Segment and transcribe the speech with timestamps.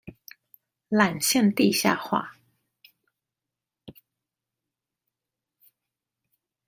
[0.89, 2.35] 纜線地下化